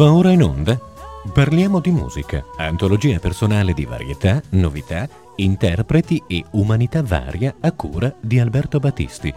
[0.00, 0.80] Va ora in onda?
[1.30, 5.06] Parliamo di musica, antologia personale di varietà, novità,
[5.36, 9.34] interpreti e umanità varia a cura di Alberto Battisti.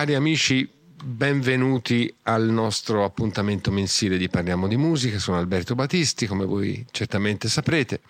[0.00, 0.66] Cari amici,
[1.04, 5.18] benvenuti al nostro appuntamento mensile di Parliamo di Musica.
[5.18, 8.00] Sono Alberto Battisti, come voi certamente saprete,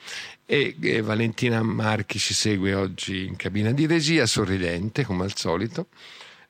[0.46, 5.88] e, e Valentina Marchi ci segue oggi in cabina di regia, sorridente come al solito.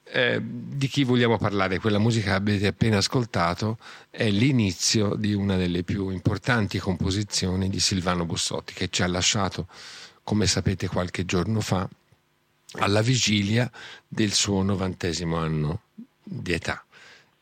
[0.05, 1.79] Eh, di chi vogliamo parlare?
[1.79, 3.79] Quella musica che avete appena ascoltato
[4.11, 9.69] è l'inizio di una delle più importanti composizioni di Silvano Bussotti, che ci ha lasciato,
[10.23, 11.89] come sapete, qualche giorno fa
[12.79, 13.71] alla vigilia
[14.07, 15.83] del suo novantesimo anno
[16.23, 16.85] di età.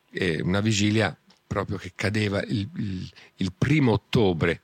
[0.09, 4.61] È una vigilia proprio che cadeva il, il, il primo ottobre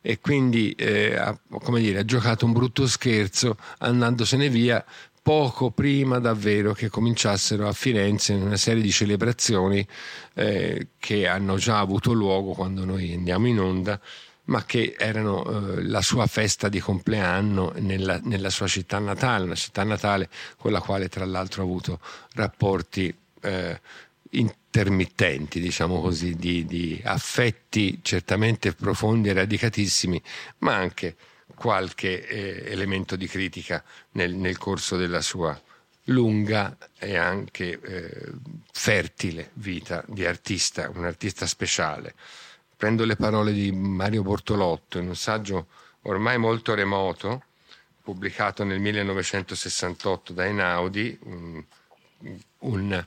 [0.00, 1.38] e quindi eh, ha,
[1.74, 4.84] dire, ha, giocato un brutto scherzo andandosene via
[5.20, 9.86] poco prima davvero che cominciassero a Firenze una serie di celebrazioni
[10.34, 14.00] eh, che hanno già avuto luogo quando noi andiamo in onda
[14.48, 19.54] ma che erano eh, la sua festa di compleanno nella, nella, sua città natale, una
[19.54, 22.00] città natale con la quale tra l'altro ha avuto
[22.34, 23.80] rapporti eh,
[24.30, 30.20] intermittenti, diciamo così, di, di, affetti certamente profondi e radicatissimi,
[30.58, 31.16] ma anche
[31.54, 35.60] qualche eh, elemento di critica nel, nel, corso della sua
[36.04, 38.32] lunga e anche eh,
[38.72, 42.14] fertile vita di artista, un artista speciale
[42.78, 45.66] prendo le parole di Mario Bortolotto in un saggio
[46.02, 47.42] ormai molto remoto,
[48.00, 51.64] pubblicato nel 1968 da Einaudi, un,
[52.60, 53.06] un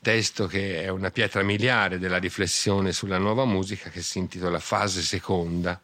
[0.00, 5.02] testo che è una pietra miliare della riflessione sulla nuova musica che si intitola Fase
[5.02, 5.78] seconda.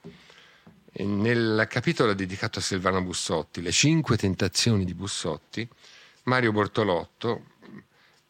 [0.92, 5.68] Nel capitolo dedicato a Silvano Bussotti, Le cinque tentazioni di Bussotti,
[6.22, 7.44] Mario Bortolotto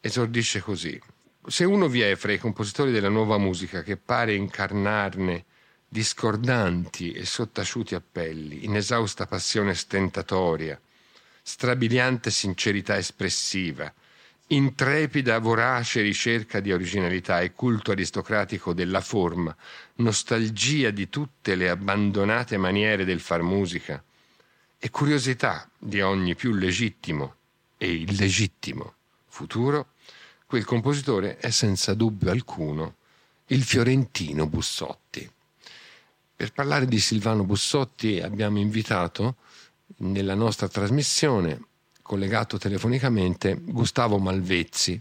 [0.01, 1.01] esordisce così
[1.47, 5.45] se uno vi è fra i compositori della nuova musica che pare incarnarne
[5.87, 10.79] discordanti e sottaciuti appelli, inesausta passione stentatoria,
[11.41, 13.91] strabiliante sincerità espressiva,
[14.47, 19.55] intrepida, vorace ricerca di originalità e culto aristocratico della forma,
[19.95, 24.01] nostalgia di tutte le abbandonate maniere del far musica
[24.77, 27.35] e curiosità di ogni più legittimo
[27.77, 28.95] e illegittimo
[29.27, 29.93] futuro,
[30.51, 32.95] quel compositore è senza dubbio alcuno
[33.47, 35.25] il fiorentino Bussotti.
[36.35, 39.35] Per parlare di Silvano Bussotti abbiamo invitato
[39.99, 41.67] nella nostra trasmissione
[42.01, 44.99] collegato telefonicamente Gustavo Malvezzi,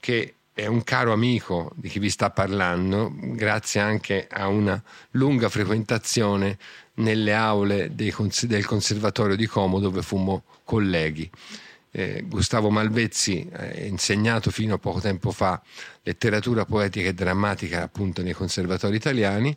[0.00, 5.50] che è un caro amico di chi vi sta parlando, grazie anche a una lunga
[5.50, 6.56] frequentazione
[6.94, 11.30] nelle aule cons- del Conservatorio di Como dove fummo colleghi.
[11.94, 15.60] Eh, Gustavo Malvezzi ha insegnato fino a poco tempo fa
[16.02, 19.54] letteratura poetica e drammatica appunto nei conservatori italiani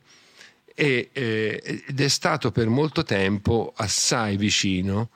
[0.75, 5.09] e, eh, ed è stato per molto tempo assai vicino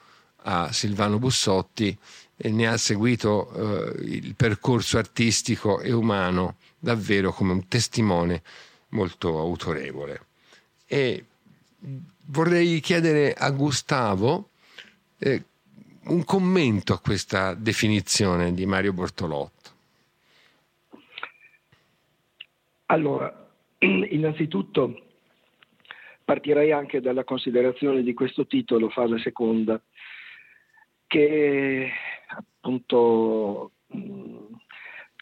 [0.44, 1.96] a Silvano Bussotti
[2.38, 3.52] e ne ha seguito
[4.00, 8.42] eh, il percorso artistico e umano davvero come un testimone
[8.90, 10.22] molto autorevole.
[10.88, 11.26] E
[12.28, 14.52] vorrei chiedere a Gustavo
[15.18, 15.44] eh,
[16.06, 19.70] un commento a questa definizione di Mario Bortolotto.
[22.88, 23.50] Allora,
[23.80, 25.04] innanzitutto
[26.24, 29.82] partirei anche dalla considerazione di questo titolo, fase seconda,
[31.08, 31.92] che
[32.28, 34.56] appunto mh,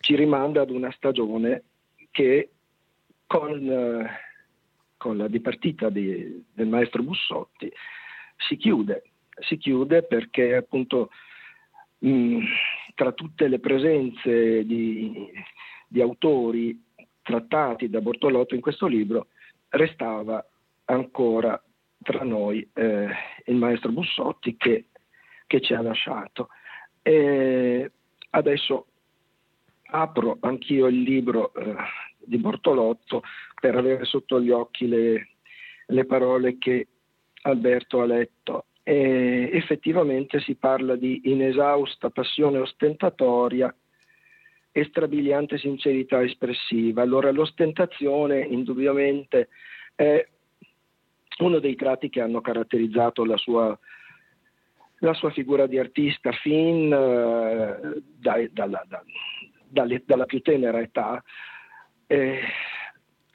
[0.01, 1.63] ci rimanda ad una stagione
[2.11, 2.49] che
[3.25, 4.09] con, eh,
[4.97, 7.71] con la dipartita di, del maestro Bussotti
[8.37, 9.03] si chiude,
[9.39, 11.09] si chiude perché appunto
[11.99, 12.39] mh,
[12.95, 15.31] tra tutte le presenze di,
[15.87, 16.83] di autori
[17.21, 19.27] trattati da Bortolotto in questo libro
[19.69, 20.45] restava
[20.85, 21.61] ancora
[22.01, 23.09] tra noi eh,
[23.45, 24.85] il maestro Bussotti che
[25.47, 26.49] che ci ha lasciato.
[27.01, 27.91] E
[28.31, 28.87] adesso
[29.89, 31.75] apro anch'io il libro eh,
[32.17, 33.23] di Bortolotto
[33.59, 35.29] per avere sotto gli occhi le,
[35.87, 36.87] le parole che
[37.43, 38.65] Alberto ha letto.
[38.87, 43.75] E effettivamente si parla di inesausta passione ostentatoria
[44.71, 47.01] e strabiliante sincerità espressiva.
[47.01, 49.49] Allora l'ostentazione indubbiamente
[49.93, 50.25] è
[51.39, 53.77] uno dei tratti che hanno caratterizzato la sua
[54.99, 59.03] la sua figura di artista fin eh, da, dalla, da,
[59.67, 61.21] dalle, dalla, più tenera età,
[62.07, 62.39] eh,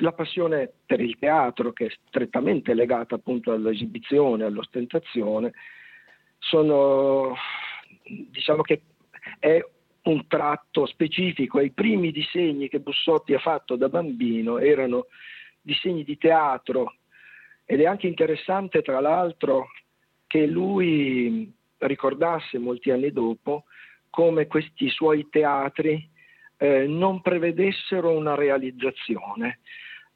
[0.03, 5.53] la passione per il teatro, che è strettamente legata appunto all'esibizione, all'ostentazione,
[6.39, 7.35] sono,
[8.05, 8.83] diciamo che
[9.39, 9.65] è
[10.03, 15.07] un tratto specifico i primi disegni che Bussotti ha fatto da bambino erano
[15.61, 16.97] disegni di teatro
[17.65, 19.69] ed è anche interessante tra l'altro
[20.27, 23.65] che lui ricordasse molti anni dopo
[24.11, 26.11] come questi suoi teatri
[26.63, 29.61] eh, non prevedessero una realizzazione.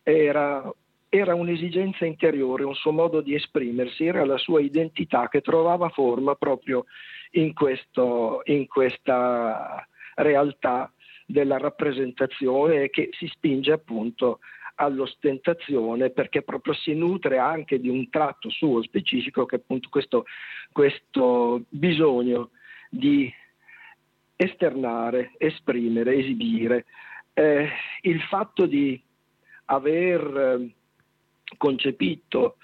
[0.09, 0.73] Era,
[1.09, 6.37] era un'esigenza interiore, un suo modo di esprimersi, era la sua identità che trovava forma
[6.37, 6.85] proprio
[7.33, 10.93] in, questo, in questa realtà
[11.27, 14.39] della rappresentazione che si spinge appunto
[14.77, 20.25] all'ostentazione perché proprio si nutre anche di un tratto suo specifico che è appunto questo,
[20.71, 22.51] questo bisogno
[22.89, 23.33] di
[24.37, 26.85] esternare, esprimere, esibire.
[27.33, 27.69] Eh,
[28.03, 29.03] il fatto di
[29.67, 30.75] aver eh,
[31.57, 32.57] concepito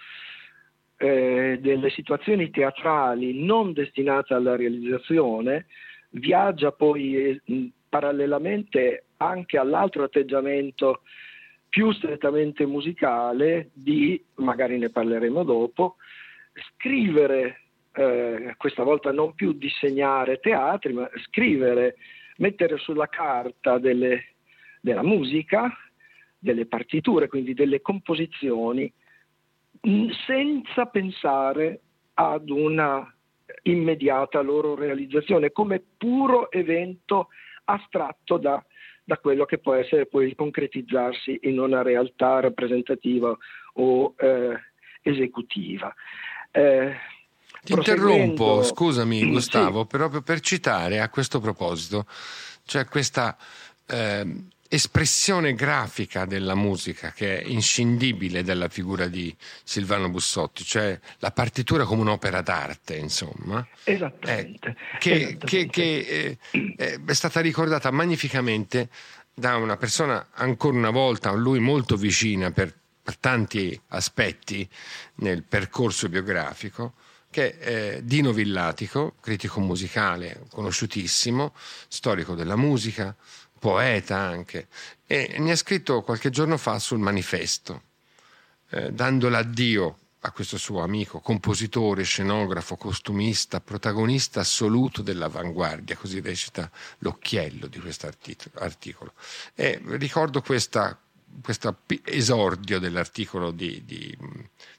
[0.96, 5.66] eh, delle situazioni teatrali non destinate alla realizzazione
[6.10, 11.02] viaggia poi eh, parallelamente anche all'altro atteggiamento
[11.68, 15.96] più strettamente musicale di, magari ne parleremo dopo,
[16.74, 17.60] scrivere,
[17.94, 21.96] eh, questa volta non più disegnare teatri, ma scrivere,
[22.36, 24.34] mettere sulla carta delle,
[24.82, 25.70] della musica,
[26.42, 28.92] delle partiture, quindi delle composizioni,
[30.26, 31.80] senza pensare
[32.14, 33.14] ad una
[33.62, 37.28] immediata loro realizzazione, come puro evento
[37.64, 38.64] astratto da
[39.04, 43.36] da quello che può essere poi concretizzarsi in una realtà rappresentativa
[43.74, 44.58] o eh,
[45.02, 45.92] esecutiva.
[46.50, 46.94] Eh,
[47.62, 49.86] Ti interrompo, scusami Gustavo, sì.
[49.88, 52.06] proprio per citare a questo proposito,
[52.64, 53.36] cioè questa
[53.88, 54.26] eh,
[54.74, 61.84] espressione grafica della musica che è inscindibile dalla figura di Silvano Bussotti, cioè la partitura
[61.84, 63.66] come un'opera d'arte, insomma.
[63.84, 64.68] Esattamente.
[64.68, 65.46] Eh, che, Esattamente.
[65.46, 66.38] che, che
[66.78, 68.88] eh, è stata ricordata magnificamente
[69.34, 74.66] da una persona ancora una volta, a lui molto vicina per, per tanti aspetti
[75.16, 76.94] nel percorso biografico,
[77.28, 81.54] che è eh, Dino Villatico, critico musicale conosciutissimo,
[81.88, 83.14] storico della musica,
[83.62, 84.66] poeta anche,
[85.06, 87.82] e ne ha scritto qualche giorno fa sul manifesto,
[88.70, 96.68] eh, dando l'addio a questo suo amico, compositore, scenografo, costumista, protagonista assoluto dell'avanguardia, così recita
[96.98, 98.12] l'occhiello di questo
[98.54, 99.12] articolo.
[99.54, 100.98] E ricordo questo
[102.02, 104.16] esordio dell'articolo di, di,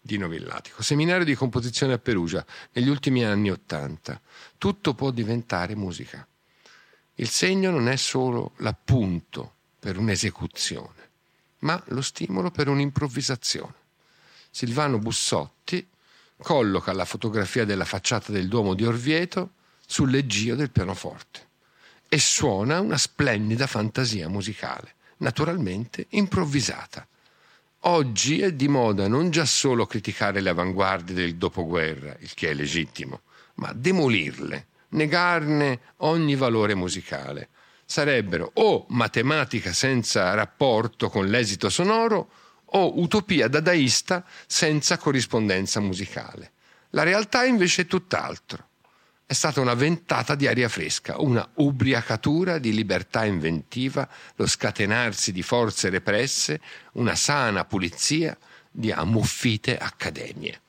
[0.01, 0.83] di Novellatico.
[0.83, 4.19] Seminario di composizione a Perugia, negli ultimi anni Ottanta.
[4.57, 6.27] Tutto può diventare musica.
[7.15, 11.09] Il segno non è solo l'appunto per un'esecuzione,
[11.59, 13.81] ma lo stimolo per un'improvvisazione
[14.55, 15.83] Silvano Bussotti
[16.37, 19.53] colloca la fotografia della facciata del Duomo di Orvieto
[19.83, 21.47] sul leggio del pianoforte
[22.07, 27.07] e suona una splendida fantasia musicale, naturalmente improvvisata.
[27.85, 32.53] Oggi è di moda non già solo criticare le avanguardie del dopoguerra, il che è
[32.53, 33.21] legittimo,
[33.55, 37.49] ma demolirle, negarne ogni valore musicale.
[37.85, 42.29] Sarebbero o matematica senza rapporto con l'esito sonoro
[42.65, 46.51] o utopia dadaista senza corrispondenza musicale.
[46.91, 48.69] La realtà invece è tutt'altro.
[49.25, 55.41] È stata una ventata di aria fresca, una ubriacatura di libertà inventiva, lo scatenarsi di
[55.41, 56.59] forze represse,
[56.93, 58.37] una sana pulizia
[58.69, 60.59] di ammuffite accademie.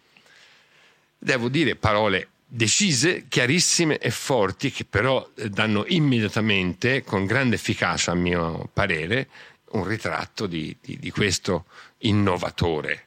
[1.18, 8.14] Devo dire parole decise, chiarissime e forti che però danno immediatamente, con grande efficacia a
[8.14, 9.28] mio parere,
[9.72, 11.64] un ritratto di, di, di questo
[11.98, 13.06] innovatore,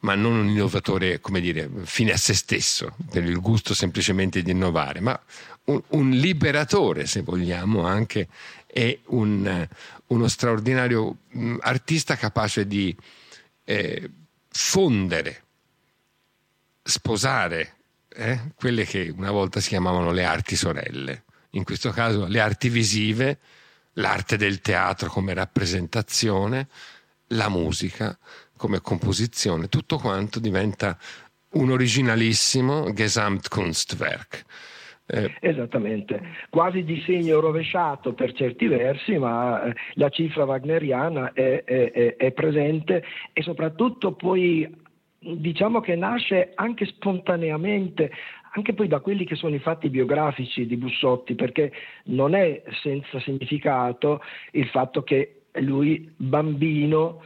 [0.00, 4.50] ma non un innovatore, come dire, fine a se stesso, per il gusto semplicemente di
[4.50, 5.18] innovare, ma
[5.66, 8.26] un, un liberatore, se vogliamo, anche,
[8.66, 9.68] e un,
[10.08, 12.94] uno straordinario mh, artista capace di
[13.62, 14.10] eh,
[14.48, 15.42] fondere,
[16.82, 17.74] sposare
[18.18, 22.68] eh, quelle che una volta si chiamavano le arti sorelle, in questo caso le arti
[22.68, 23.38] visive,
[23.94, 26.66] l'arte del teatro come rappresentazione,
[27.28, 28.18] la musica
[28.56, 30.98] come composizione, tutto quanto diventa
[31.50, 34.44] un originalissimo Gesamtkunstwerk.
[35.06, 35.36] Eh.
[35.40, 36.20] Esattamente,
[36.50, 43.04] quasi disegno rovesciato per certi versi, ma eh, la cifra wagneriana è, è, è presente
[43.32, 44.86] e soprattutto poi
[45.18, 48.10] diciamo che nasce anche spontaneamente,
[48.52, 51.72] anche poi da quelli che sono i fatti biografici di Bussotti, perché
[52.04, 54.22] non è senza significato
[54.52, 57.20] il fatto che lui bambino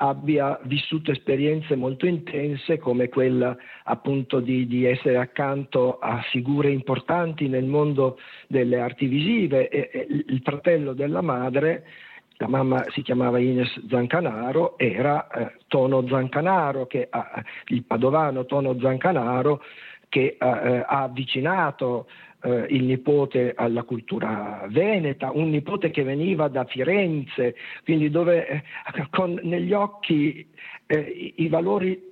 [0.00, 7.48] abbia vissuto esperienze molto intense come quella appunto di, di, essere accanto a figure importanti
[7.48, 11.84] nel mondo delle arti visive e, e il fratello della madre
[12.38, 18.78] la mamma si chiamava Ines Zancanaro, era eh, Tono Zancanaro, che, eh, il padovano Tono
[18.78, 19.60] Zancanaro,
[20.08, 20.46] che eh,
[20.86, 22.06] ha avvicinato
[22.42, 28.62] eh, il nipote alla cultura veneta, un nipote che veniva da Firenze, quindi dove eh,
[29.10, 30.48] con negli occhi
[30.86, 32.06] eh, i, i valori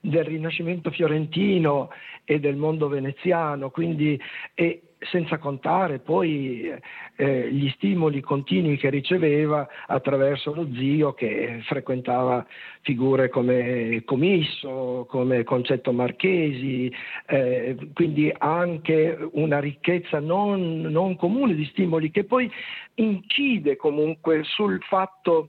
[0.00, 1.90] del Rinascimento fiorentino
[2.24, 4.18] e del mondo veneziano, quindi
[4.54, 6.72] e senza contare poi
[7.16, 12.46] eh, gli stimoli continui che riceveva attraverso lo zio che frequentava
[12.82, 16.92] figure come Comisso, come Concetto Marchesi,
[17.26, 22.50] eh, quindi anche una ricchezza non, non comune di stimoli che poi
[22.94, 25.48] incide comunque sul fatto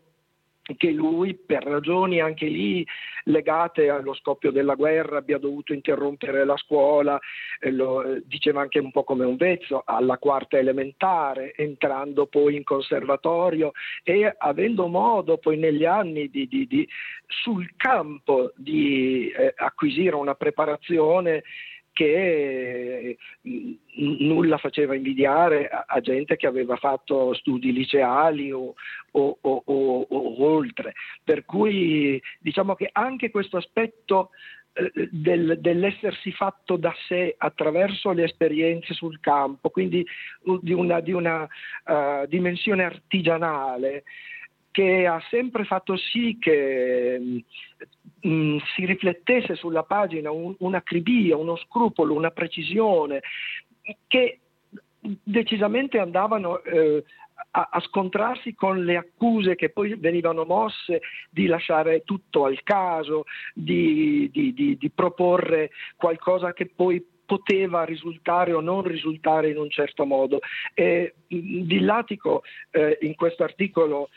[0.77, 2.85] che lui, per ragioni anche lì
[3.25, 7.19] legate allo scoppio della guerra, abbia dovuto interrompere la scuola,
[7.59, 12.55] eh, lo eh, diceva anche un po' come un vezzo, alla quarta elementare, entrando poi
[12.55, 13.71] in conservatorio
[14.03, 16.87] e avendo modo poi negli anni di, di, di
[17.27, 21.43] sul campo di eh, acquisire una preparazione
[21.95, 23.71] che mm,
[24.19, 28.75] nulla faceva invidiare a, a, gente che aveva fatto studi liceali o,
[29.11, 30.93] o, o, o oltre.
[31.23, 34.31] Per cui diciamo che anche questo aspetto
[34.73, 40.05] eh, del, dell'essersi fatto da sé attraverso le esperienze sul campo, quindi
[40.59, 44.03] di una, di una uh, dimensione artigianale,
[44.75, 51.55] che ha sempre fatto sì che mh, mm, si riflettesse sulla pagina un, un'acribia, uno
[51.55, 53.21] scrupolo, una precisione
[54.07, 54.39] che
[54.99, 57.05] decisamente andavano eh,
[57.51, 63.23] a, a, scontrarsi con le accuse che poi venivano mosse di lasciare tutto al caso,
[63.53, 69.69] di, di, di, di proporre qualcosa che poi poteva risultare o non risultare in un
[69.69, 70.39] certo modo.
[70.73, 74.09] E, Dillatico eh, in questo articolo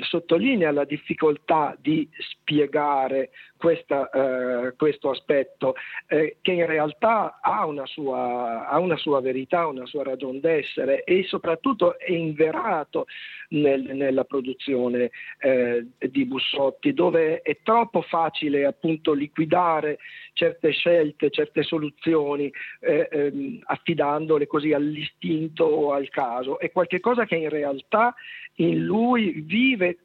[0.00, 3.30] sottolinea la difficoltà di spiegare
[3.64, 5.74] questa, uh, questo aspetto
[6.08, 11.02] eh, che in realtà ha una, sua, ha una, sua, verità, una sua ragione d'essere
[11.04, 13.06] e soprattutto è inverato
[13.48, 19.96] nel, nella produzione eh, di Bussotti dove è troppo facile appunto liquidare
[20.34, 26.58] certe scelte, certe soluzioni eh, ehm, affidandole così all'istinto o al caso.
[26.58, 28.14] È qualcosa che in realtà
[28.56, 29.96] in lui vive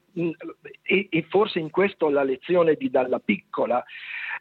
[0.82, 3.84] e, e, forse in questo la lezione di Dalla Piccola,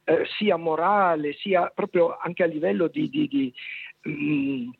[0.04, 3.52] eh, sia morale, sia proprio anche a livello di, di, di,
[4.02, 4.70] mh, mm,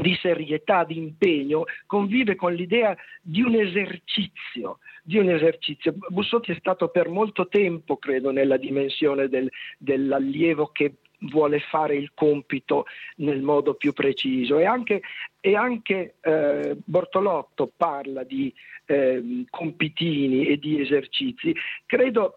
[0.00, 4.78] di, serietà, di impegno, convive con l'idea di un esercizio.
[5.02, 5.94] Di un esercizio.
[6.08, 12.12] Bussotti è stato per molto tempo, credo, nella dimensione del, dell'allievo che vuole fare il
[12.14, 12.86] compito
[13.16, 15.02] nel modo più preciso e anche,
[15.40, 18.52] e anche eh, Bortolotto parla di
[18.86, 21.54] eh, compitini e di esercizi.
[21.86, 22.36] Credo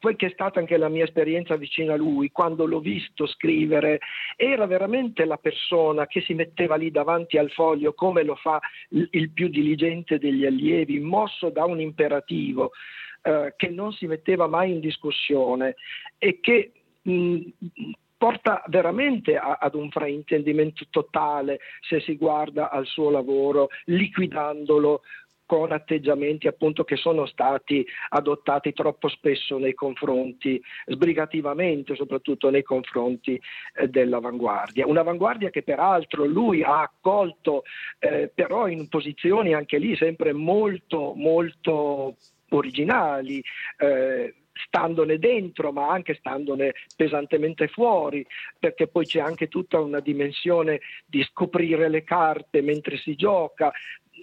[0.00, 3.98] quel che è stata anche la mia esperienza vicino a lui, quando l'ho visto scrivere,
[4.34, 8.58] era veramente la persona che si metteva lì davanti al foglio come lo fa
[8.88, 12.72] il più diligente degli allievi, mosso da un imperativo.
[13.22, 15.74] Eh, che non si metteva mai in discussione
[16.16, 16.72] e che
[18.16, 25.00] porta veramente a, ad un fraintendimento totale se si guarda al suo lavoro liquidandolo
[25.50, 33.40] con atteggiamenti appunto che sono stati adottati troppo spesso nei confronti, sbrigativamente soprattutto nei confronti
[33.74, 34.86] eh, dell'avanguardia.
[34.86, 37.64] Un'avanguardia che peraltro lui ha accolto
[37.98, 42.14] eh, però in posizioni anche lì sempre molto molto
[42.50, 43.42] originali,
[43.78, 44.34] eh,
[44.66, 48.26] standone dentro ma anche standone pesantemente fuori,
[48.58, 53.72] perché poi c'è anche tutta una dimensione di scoprire le carte mentre si gioca,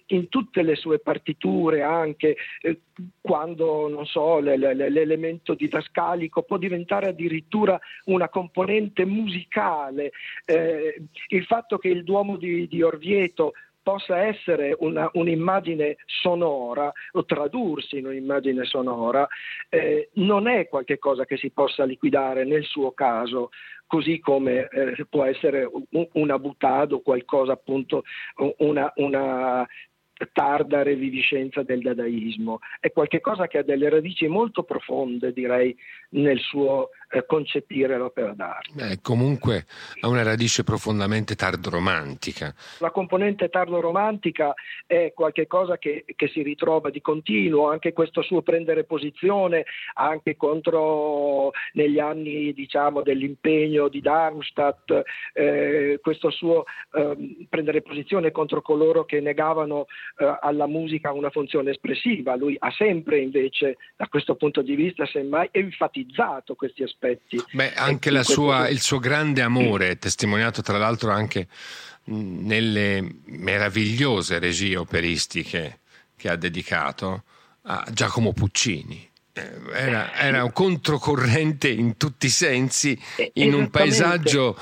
[0.07, 2.79] in tutte le sue partiture, anche eh,
[3.19, 10.11] quando non so, le, le, l'elemento didascalico può diventare addirittura una componente musicale.
[10.45, 13.53] Eh, il fatto che il Duomo di, di Orvieto
[13.87, 19.25] possa essere una, un'immagine sonora o tradursi in un'immagine sonora,
[19.69, 23.47] eh, non è qualcosa che si possa liquidare nel suo caso,
[23.85, 25.69] così come eh, può essere
[26.11, 28.03] una butade o qualcosa appunto,
[28.57, 29.65] una, una
[30.33, 32.59] tarda reviviscenza del dadaismo.
[32.81, 35.73] È qualcosa che ha delle radici molto profonde, direi,
[36.09, 38.71] nel suo eh, concepire l'opera d'arte.
[38.73, 39.65] Beh, comunque
[40.01, 42.53] ha una radice profondamente tardoromantica.
[42.79, 44.53] La componente tardoromantica
[44.85, 51.51] è qualcosa che, che si ritrova di continuo, anche questo suo prendere posizione anche contro
[51.73, 59.21] negli anni diciamo, dell'impegno di Darmstadt, eh, questo suo eh, prendere posizione contro coloro che
[59.21, 59.85] negavano
[60.17, 62.35] eh, alla musica una funzione espressiva.
[62.35, 66.96] Lui ha sempre invece da questo punto di vista semmai enfatizzato questi aspetti.
[67.51, 71.47] Beh, anche sua, il suo grande amore, testimoniato tra l'altro anche
[72.05, 75.79] nelle meravigliose regie operistiche
[76.15, 77.23] che ha dedicato
[77.63, 79.07] a Giacomo Puccini.
[79.33, 82.99] Eh, era, era, un controcorrente in tutti i sensi,
[83.33, 84.57] in un paesaggio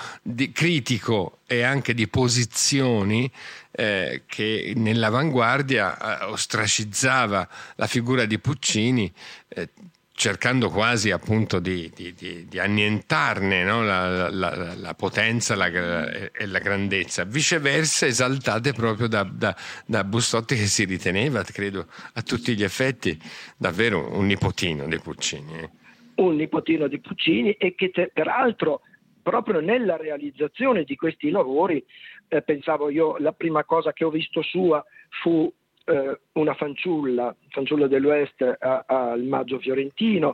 [0.52, 3.32] critico e anche di posizioni
[3.72, 9.12] eh, che nell'avanguardia eh, ostracizzava la figura di Puccini.
[9.48, 9.70] Eh,
[10.16, 13.84] cercando quasi appunto di, di, di, di annientarne no?
[13.84, 19.54] la, la, la, potenza la, e la grandezza, viceversa esaltate proprio da, da,
[19.86, 23.20] da, Bustotti che si riteneva, credo, a tutti gli effetti
[23.58, 25.60] davvero un nipotino di Puccini.
[25.60, 25.70] Eh.
[26.16, 28.82] Un nipotino di Puccini e che peraltro
[29.22, 31.84] proprio nella realizzazione di questi lavori,
[32.30, 34.84] eh, pensavo io, la prima cosa che ho visto sua
[35.22, 35.52] fu
[35.86, 40.34] eh, una fanciulla, fanciulla dell'Ouest al Maggio Fiorentino.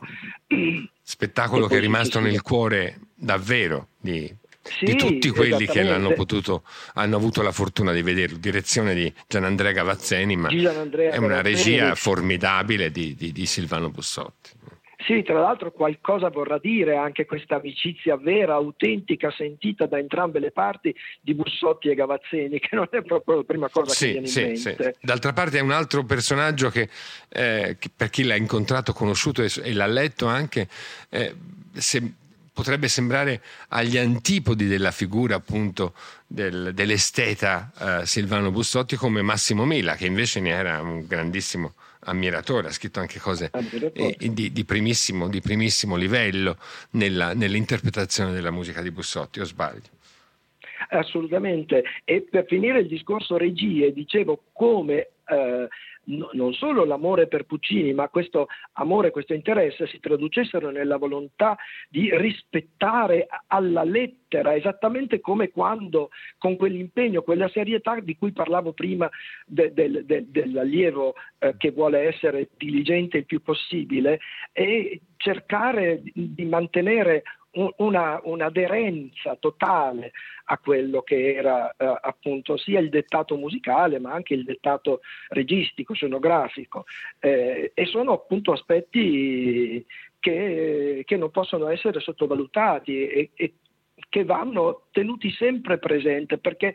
[1.02, 6.62] Spettacolo che è rimasto nel cuore davvero di, sì, di tutti quelli che l'hanno potuto,
[6.94, 8.38] hanno avuto la fortuna di vederlo.
[8.38, 14.50] Direzione di Gianandrea Gavazzeni, ma è una regia formidabile di, di, di Silvano Bussotti.
[15.06, 20.50] Sì, tra l'altro qualcosa vorrà dire anche questa amicizia vera, autentica, sentita da entrambe le
[20.50, 24.26] parti di Bussotti e Gavazzeni, che non è proprio la prima cosa sì, che viene
[24.26, 24.96] sì, in mente.
[24.98, 25.06] Sì.
[25.06, 26.88] D'altra parte è un altro personaggio che,
[27.28, 30.68] eh, che per chi l'ha incontrato, conosciuto e, e l'ha letto anche,
[31.10, 31.34] eh,
[31.72, 32.14] se,
[32.52, 35.94] potrebbe sembrare agli antipodi della figura appunto
[36.26, 41.72] del, dell'esteta eh, Silvano Bussotti come Massimo Mela, che invece ne era un grandissimo
[42.04, 43.50] ammiratore, ha scritto anche cose
[43.92, 46.56] eh, di, di, primissimo, di, primissimo, livello
[46.92, 50.00] nella, nell'interpretazione della musica di Bussotti, o sbaglio?
[50.90, 51.84] Assolutamente.
[52.04, 55.68] E per finire il discorso regie, dicevo come eh,
[56.04, 61.56] no, non solo l'amore per Puccini, ma questo amore, questo interesse si traducessero nella volontà
[61.88, 69.08] di rispettare alla lettera, esattamente come quando con quell'impegno, quella serietà di cui parlavo prima
[69.46, 74.20] de, de, de, dell'allievo eh, che vuole essere diligente il più possibile,
[74.52, 77.22] e cercare di mantenere
[77.76, 80.12] una, un'aderenza totale
[80.44, 85.94] a quello che era eh, appunto sia il dettato musicale ma anche il dettato registico,
[85.94, 86.84] scenografico.
[87.18, 89.84] Eh, e sono appunto aspetti
[90.18, 93.54] che, che non possono essere sottovalutati e, e
[94.08, 96.74] che vanno tenuti sempre presente perché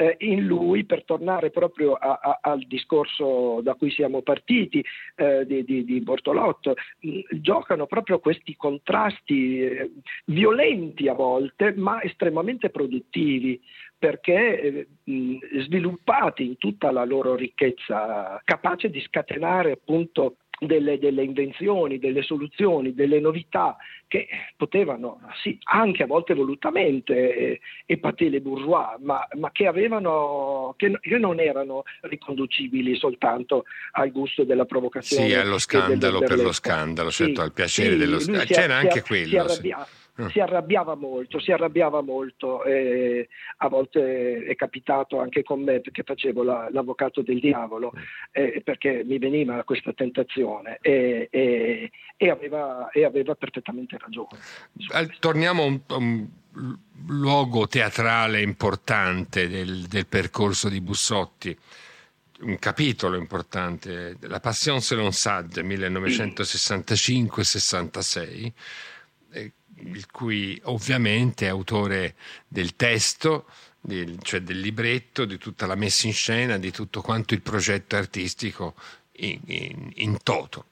[0.00, 4.82] eh, in lui, per tornare proprio a, a, al discorso da cui siamo partiti
[5.16, 6.74] eh, di, di, di, Bortolotto,
[7.06, 9.90] mm, giocano proprio questi contrasti eh,
[10.24, 13.60] violenti a volte, ma estremamente produttivi
[13.98, 21.22] perché eh, mh, sviluppati in tutta la loro ricchezza, capace di scatenare appunto delle, delle,
[21.22, 28.40] invenzioni, delle soluzioni, delle novità che potevano, sì, anche a volte volutamente, eh, epatire le
[28.40, 35.28] bourgeois, ma, ma che, avevano, che, che, non erano riconducibili soltanto al gusto della provocazione.
[35.28, 38.44] Sì, allo scandalo per lo scandalo, certo, sì, al piacere dello scandalo.
[38.44, 39.28] C'era anche quello.
[39.28, 43.28] Si arrabbia- sì si arrabbiava molto, si arrabbiava molto e
[43.58, 47.92] a volte è capitato anche con me perché facevo la, l'avvocato del diavolo
[48.32, 54.28] eh, perché mi veniva questa tentazione e, e, e, aveva, e aveva, perfettamente ragione.
[55.18, 56.28] Torniamo a un, un,
[57.06, 61.56] luogo teatrale importante del, del percorso di Bussotti
[62.40, 68.52] un capitolo importante, La Passion selon Sade 1965-66,
[69.84, 72.14] il cui ovviamente è autore
[72.46, 73.46] del testo,
[73.80, 77.96] del, cioè del libretto, di tutta la messa in scena, di tutto quanto il progetto
[77.96, 78.74] artistico
[79.12, 80.66] in, in, in toto.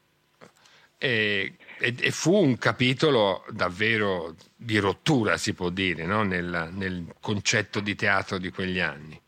[0.99, 6.25] E, e, e, fu un capitolo davvero di rottura, si può dire, no?
[6.25, 9.21] nel, nel concetto di teatro di quegli anni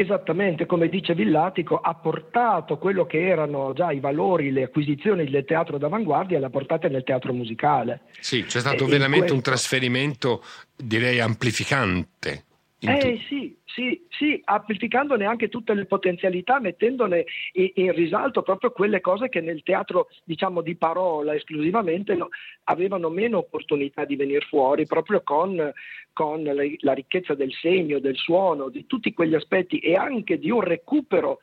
[0.00, 5.44] esattamente come dice Villatico, ha portato quello che erano già i valori, le acquisizioni del
[5.44, 8.00] teatro d'avanguardia e le ha portate nel teatro musicale.
[8.18, 9.34] Sì, c'è stato e veramente questo...
[9.34, 10.42] un trasferimento,
[10.74, 12.44] direi, amplificante.
[12.82, 19.02] Eh sì, sì, sì, amplificandone anche tutte le potenzialità, mettendone in, in, risalto proprio quelle
[19.02, 22.28] cose che nel teatro, diciamo, di parola esclusivamente no,
[22.64, 25.72] avevano meno opportunità di venire fuori, proprio con,
[26.14, 30.50] con la, la ricchezza del segno, del suono, di tutti quegli aspetti e anche di
[30.50, 31.40] un recupero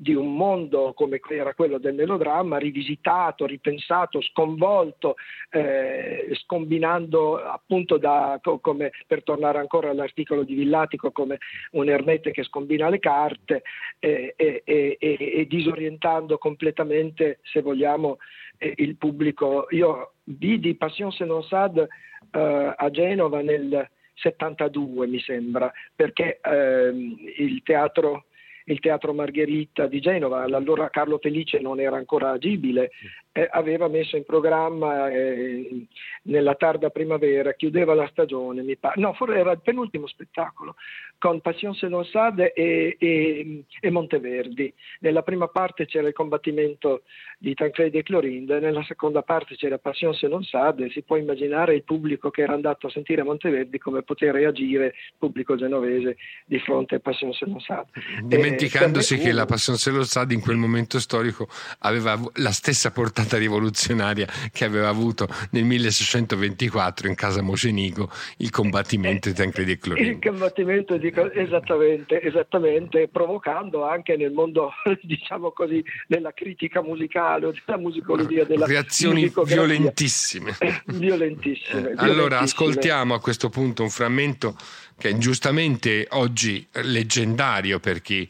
[0.00, 5.16] di un mondo come era quello del melodramma, rivisitato, ripensato, sconvolto,
[5.50, 11.38] eh, scombinando appunto da, come, per tornare ancora all'articolo di Villatico, come
[11.72, 13.62] un ermete che scombina le carte
[13.98, 18.18] eh, e, e, e, disorientando completamente, se vogliamo,
[18.58, 19.66] eh, il pubblico.
[19.70, 27.16] Io vidi Passion se non sad eh, a Genova nel 72, mi sembra, perché ehm,
[27.38, 28.26] il teatro
[28.72, 32.90] il Teatro Margherita di Genova, allora Carlo Felice non era ancora agibile,
[33.38, 35.86] eh, aveva messo in programma eh,
[36.22, 40.74] nella tarda primavera, chiudeva la stagione, mi pare, no, forse era il penultimo spettacolo,
[41.18, 44.72] con Passion Selonsade e, e, e Monteverdi.
[45.00, 47.02] Nella prima parte c'era il combattimento
[47.38, 52.30] di Tancredi e Clorinde, nella seconda parte c'era Passion Selonsade, si può immaginare il pubblico
[52.30, 57.00] che era andato a sentire Monteverdi come poter reagire il pubblico genovese di fronte a
[57.00, 57.90] Passion Selonsade.
[58.24, 61.48] Dimenticandosi eh, che la Passion Selonsade in quel momento storico
[61.80, 69.28] aveva la stessa portata rivoluzionaria che aveva avuto nel 1624 in casa Mocenigo il combattimento
[69.28, 70.10] di Tancredi e Clorinde.
[70.10, 77.78] Il combattimento di esattamente, esattamente, provocando anche nel mondo, diciamo così, della critica musicale, della
[77.78, 80.56] musicologia, della reazioni violentissime.
[80.86, 84.56] violentissime, eh, allora ascoltiamo a questo punto un frammento
[84.96, 88.28] che è giustamente oggi leggendario per chi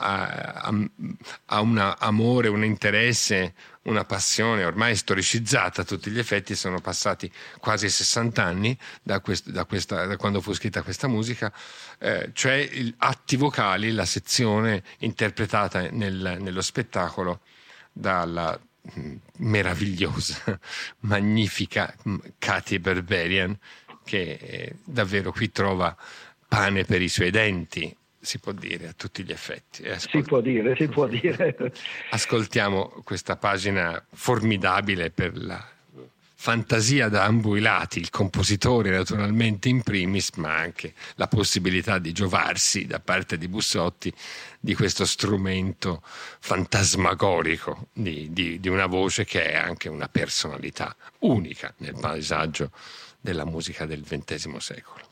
[0.00, 0.72] ha,
[1.46, 3.54] ha un amore, un interesse,
[3.88, 9.48] una passione ormai storicizzata a tutti gli effetti, sono passati quasi 60 anni da, quest,
[9.48, 11.52] da, questa, da quando fu scritta questa musica,
[11.98, 17.40] eh, cioè il, atti vocali, la sezione interpretata nel, nello spettacolo
[17.92, 18.58] dalla
[18.98, 20.58] mm, meravigliosa,
[21.00, 21.94] magnifica
[22.38, 23.58] Katy Berberian,
[24.04, 25.96] che eh, davvero qui trova
[26.46, 29.84] pane per i suoi denti si può dire a tutti gli effetti.
[29.96, 31.56] Si può dire, si può dire.
[32.10, 35.76] Ascoltiamo questa pagina formidabile per la
[36.40, 42.12] fantasia da ambo i lati, il compositore naturalmente in primis, ma anche la possibilità di
[42.12, 44.12] giovarsi da parte di Bussotti
[44.60, 51.74] di questo strumento fantasmagorico di, di, di una voce che è anche una personalità unica
[51.78, 52.70] nel paesaggio
[53.20, 55.07] della musica del XX secolo.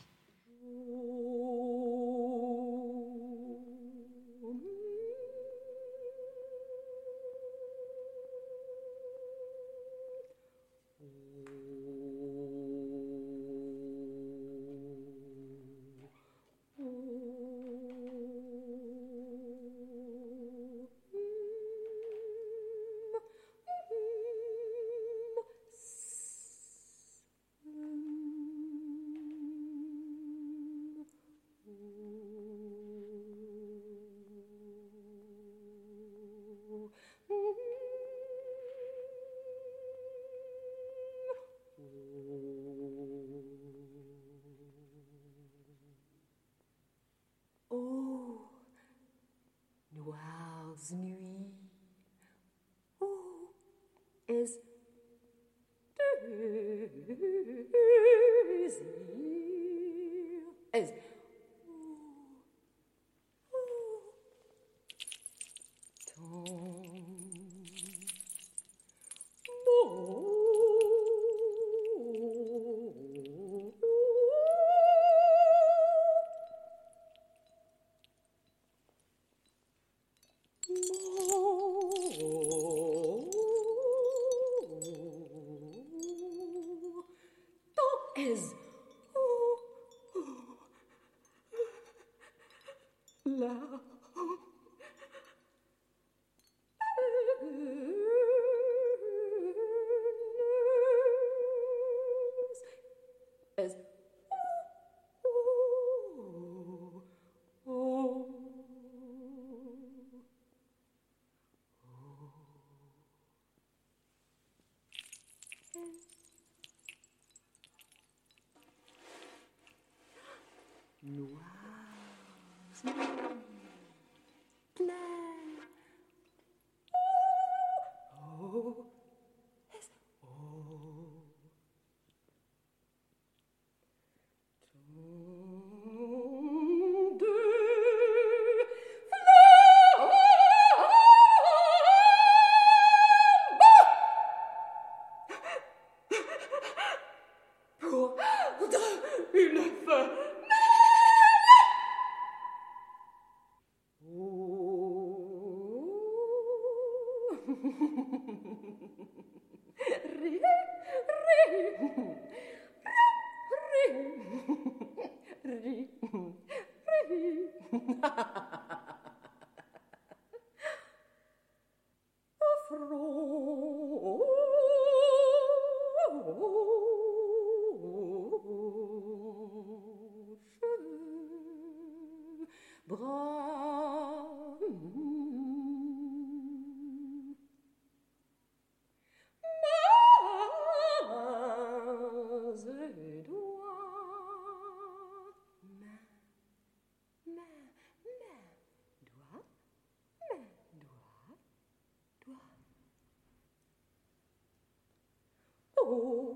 [205.89, 206.35] Oh,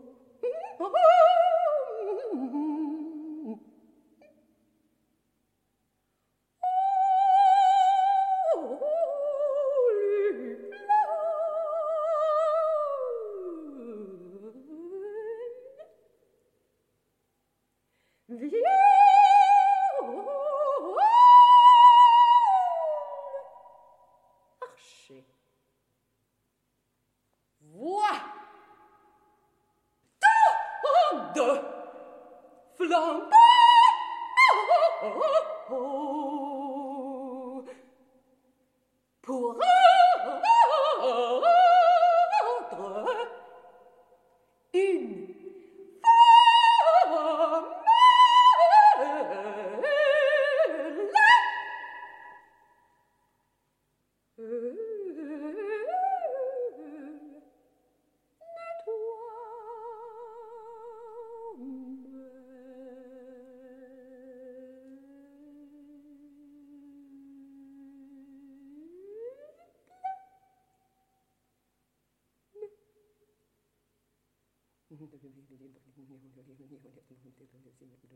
[76.57, 78.10] にうにょうにょと飲んでるんです今。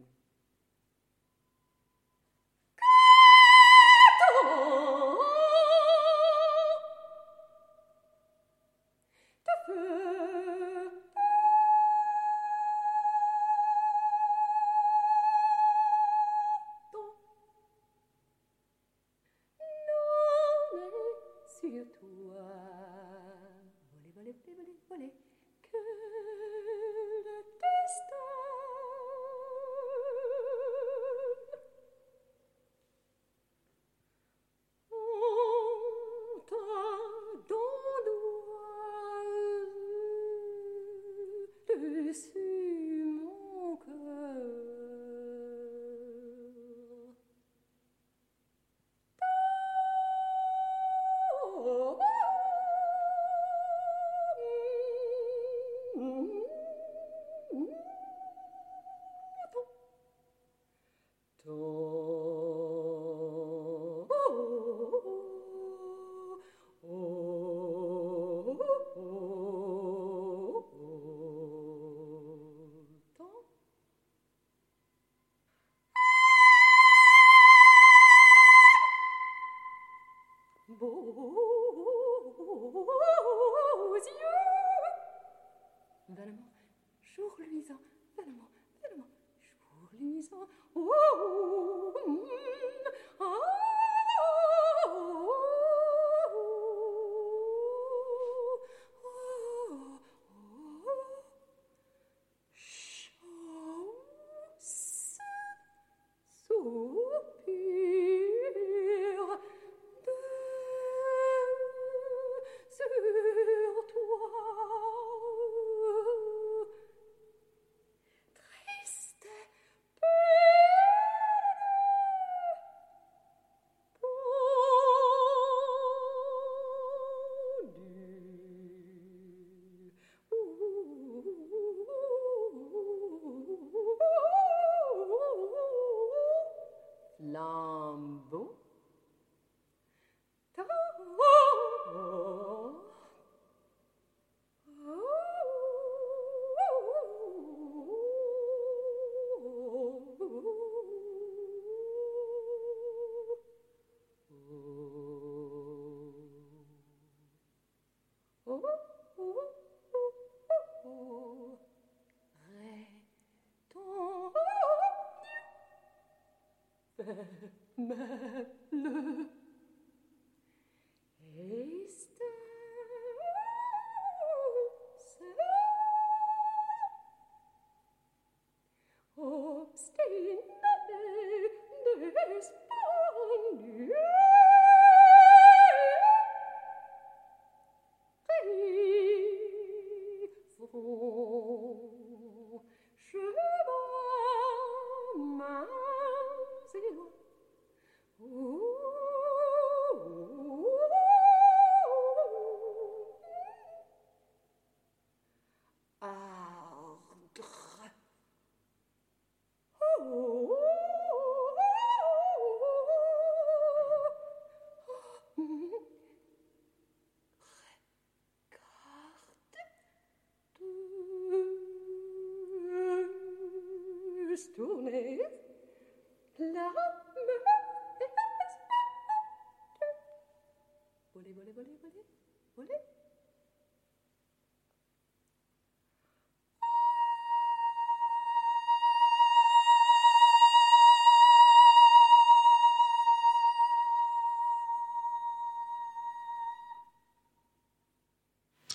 [167.78, 168.46] Mais...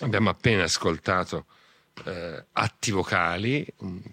[0.01, 1.45] Abbiamo appena ascoltato
[2.05, 3.65] eh, atti vocali,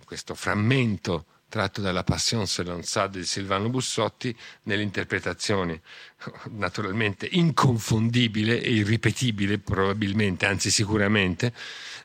[0.05, 5.81] questo frammento tratto dalla Passion selon Sade di Silvano Bussotti nell'interpretazione
[6.51, 11.55] naturalmente inconfondibile e irripetibile probabilmente, anzi sicuramente,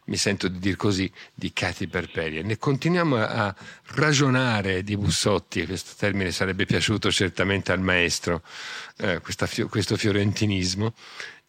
[0.06, 2.42] mi sento di dire così, di Cati Perperia.
[2.42, 3.54] Ne continuiamo a
[3.96, 8.44] ragionare di Bussotti, questo termine sarebbe piaciuto certamente al maestro,
[9.00, 10.94] eh, questo fiorentinismo.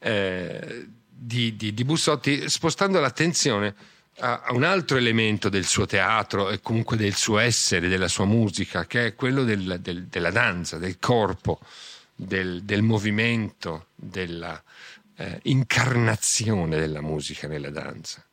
[0.00, 0.88] Eh,
[1.26, 3.74] di, di, di Bussotti, spostando l'attenzione
[4.18, 8.86] a, un altro elemento del suo teatro e comunque del suo essere, della sua musica,
[8.86, 11.60] che è quello del, del, della danza, del corpo,
[12.14, 14.62] del, del movimento, della
[15.16, 18.24] eh, incarnazione della musica nella danza.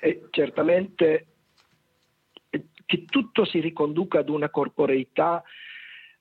[0.00, 1.26] E certamente
[2.86, 5.42] che tutto si riconduca ad una corporeità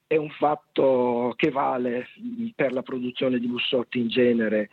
[0.08, 2.08] è un fatto che vale
[2.56, 4.70] per la produzione di Bussotti in genere,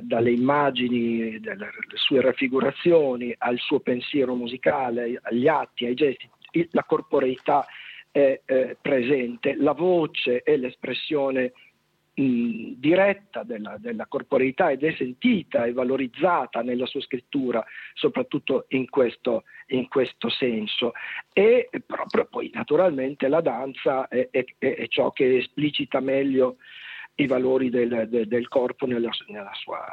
[0.00, 6.28] dalle immagini, dalle sue raffigurazioni, al suo pensiero musicale, agli atti, ai gesti.
[6.70, 7.66] La corporeità
[8.10, 11.52] è eh, presente, la voce è l'espressione
[12.14, 17.64] mh, diretta della, della corporeità ed è sentita e valorizzata nella sua scrittura,
[17.94, 20.92] soprattutto in questo, in questo senso.
[21.32, 26.56] E proprio poi naturalmente la danza è, è, è ciò che esplicita meglio
[27.16, 29.84] i valori del, del, del corpo nella, nella sua,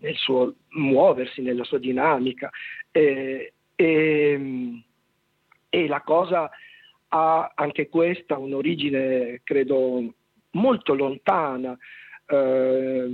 [0.00, 2.50] nel suo muoversi, nella sua dinamica.
[2.90, 4.82] E, e,
[5.68, 6.50] e la cosa
[7.08, 10.14] ha anche questa un'origine, credo,
[10.52, 11.76] molto lontana.
[12.26, 13.06] Eh,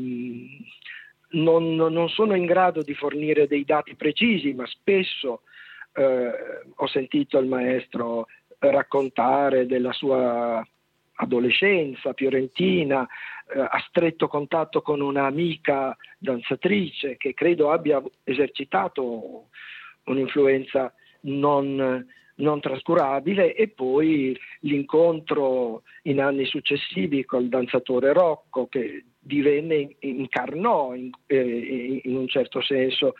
[1.34, 5.42] non, non, sono in grado di fornire dei dati precisi, ma spesso
[5.94, 6.30] eh,
[6.74, 8.26] ho sentito il maestro
[8.58, 10.64] raccontare della sua
[11.22, 13.06] adolescenza fiorentina,
[13.54, 19.48] eh, a stretto contatto con un'amica danzatrice che credo abbia esercitato
[20.04, 20.92] un'influenza
[21.22, 22.04] non,
[22.34, 31.10] non trascurabile e poi l'incontro in anni successivi col danzatore Rocco che divenne, incarnò in,
[31.26, 33.14] eh, in un certo senso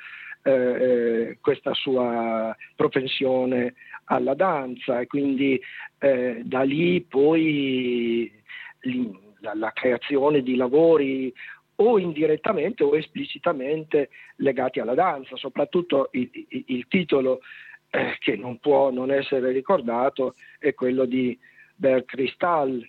[0.45, 3.75] eh, eh, questa sua propensione
[4.05, 5.61] alla danza e quindi
[5.99, 8.31] eh, da lì poi
[9.41, 11.33] la, la creazione di lavori
[11.77, 17.41] o indirettamente o esplicitamente legati alla danza, soprattutto il, il, il titolo
[17.91, 21.39] eh, che non può non essere ricordato è quello di
[21.75, 22.87] Bert Kristall,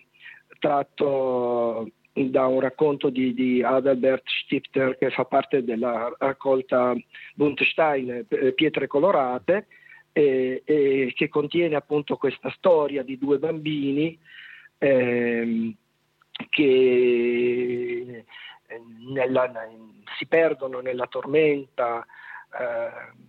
[0.58, 6.94] tratto da un racconto di, di, Adalbert Stifter che fa parte della raccolta
[7.34, 9.66] Buntestein, eh, Pietre colorate,
[10.16, 14.16] e, e che contiene appunto questa storia di due bambini
[14.78, 15.74] eh,
[16.50, 18.24] che
[19.08, 19.52] nella,
[20.16, 22.06] si perdono nella tormenta
[22.56, 23.22] eh,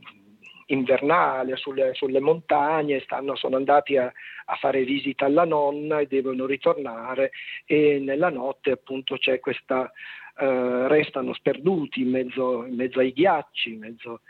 [0.68, 4.12] invernale sulle, sulle montagne, stanno, sono andati a,
[4.46, 7.32] a, fare visita alla nonna e devono ritornare
[7.66, 9.92] e nella notte appunto c'è questa,
[10.38, 14.22] eh, restano sperduti in mezzo, in mezzo, ai ghiacci, in mezzo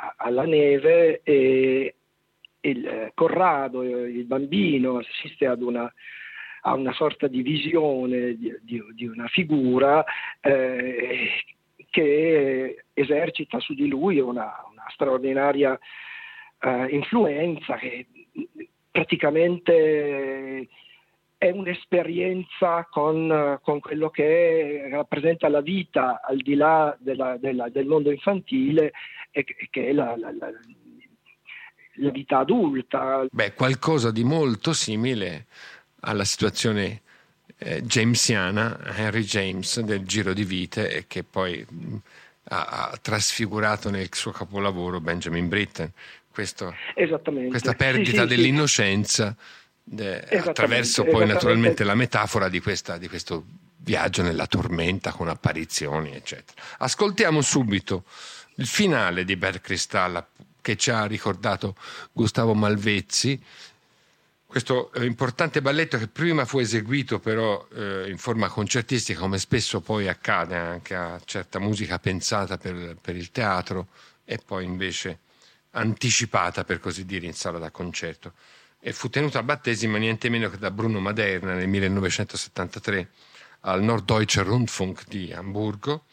[0.00, 1.94] a, alla neve e
[2.64, 5.92] il eh, Corrado, il bambino, assiste ad una,
[6.62, 10.04] a una sorta di visione di, di, di una figura
[10.40, 11.28] eh,
[11.90, 15.78] che esercita su di lui una, una straordinaria
[16.60, 18.06] eh, influenza che
[18.90, 20.68] praticamente
[21.36, 27.86] è un'esperienza con, con, quello che rappresenta la vita al di là della, della, del
[27.86, 28.92] mondo infantile
[29.30, 30.50] e che è la, la, la,
[31.94, 33.26] la, vita adulta.
[33.30, 35.46] Beh, qualcosa di molto simile
[36.00, 37.02] alla situazione
[37.58, 41.64] eh, jamesiana, Henry James, del Giro di Vite e che poi
[42.44, 45.90] ha, ha, trasfigurato nel suo capolavoro Benjamin Britten.
[46.30, 46.74] Questo,
[47.48, 49.36] questa perdita sì, sì, dell'innocenza
[49.84, 53.44] de, attraverso poi naturalmente la metafora di, questa, di questo
[53.76, 56.60] viaggio nella tormenta con apparizioni, eccetera.
[56.78, 58.04] Ascoltiamo subito
[58.56, 60.26] il finale di Bert Cristalla
[60.64, 61.76] che ci ha ricordato
[62.10, 63.38] Gustavo Malvezzi
[64.54, 69.80] questo eh, importante balletto che prima fu eseguito però eh, in forma concertistica, come spesso
[69.80, 73.88] poi accade anche a certa musica pensata per, per, il teatro
[74.24, 75.18] e poi invece
[75.72, 78.34] anticipata per così dire in sala da concerto.
[78.78, 83.08] E fu tenuto a battesimo niente meno che da Bruno Maderna nel 1973
[83.62, 86.04] al Norddeutscher Rundfunk di Amburgo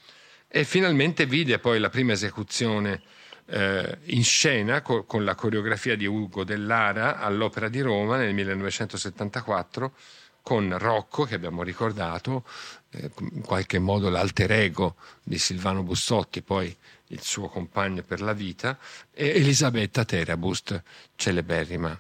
[0.48, 3.04] e finalmente vide poi la prima esecuzione
[3.46, 9.94] eh, in scena co- con la coreografia di Ugo Dellara all'Opera di Roma nel 1974
[10.42, 12.44] con Rocco, che abbiamo ricordato,
[12.92, 16.76] eh, in qualche modo l'alter ego di Silvano Bussotti, poi
[17.08, 18.78] il suo compagno per la vita,
[19.12, 20.82] e Elisabetta Terabust,
[21.16, 21.98] celeberrima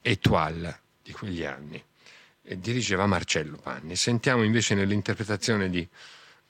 [0.00, 1.82] étoile di quegli anni.
[2.48, 3.96] E dirigeva Marcello Panni.
[3.96, 5.86] Sentiamo invece nell'interpretazione di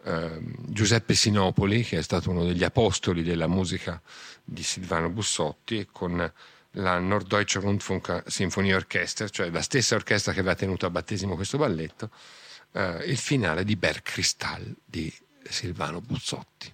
[0.06, 0.38] eh,
[0.68, 4.00] Giuseppe Sinopoli, che è stato uno degli apostoli della musica
[4.44, 6.32] di Silvano Bussotti, con
[6.70, 12.10] la Norddeutsche Rundfunk Sinfonieorchester, cioè la stessa orchestra che aveva tenuto a battesimo questo balletto,
[12.72, 16.72] eh, il finale di Bergkristall di Silvano Bussotti.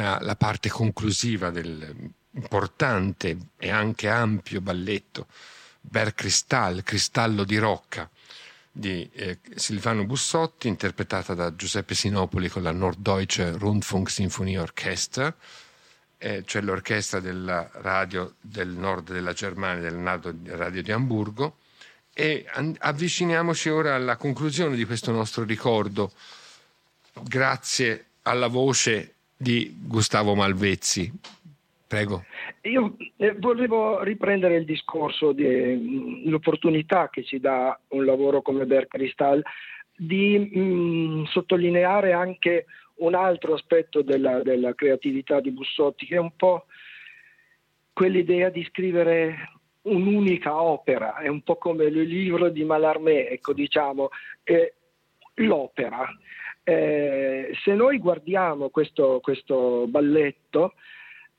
[0.00, 5.26] Era la parte conclusiva dell'importante e anche ampio balletto
[5.80, 8.08] Bergkristall, Cristallo di Rocca
[8.72, 15.34] di eh, Silvano Bussotti, interpretata da Giuseppe Sinopoli con la Norddeutsche Rundfunksinfonieorchester,
[16.18, 21.56] eh, cioè l'orchestra della radio del nord della Germania, del radio di Amburgo.
[22.12, 26.12] E an- avviciniamoci ora alla conclusione di questo nostro ricordo,
[27.22, 31.10] grazie alla voce di Gustavo Malvezzi.
[31.86, 32.24] Prego.
[32.62, 39.42] Io eh, volevo riprendere il discorso dell'opportunità che ci dà un lavoro come Berg Cristal
[39.96, 42.66] di mh, mm, sottolineare anche
[42.96, 46.66] un altro aspetto della, della creatività di Bussotti, che è un po'
[47.94, 49.36] quell'idea di scrivere
[49.82, 54.10] un'unica opera, è un po' come il libro di Mallarmé, ecco diciamo,
[54.44, 54.74] eh,
[55.36, 56.06] l'opera.
[56.62, 60.74] Eh, se noi guardiamo questo, questo balletto,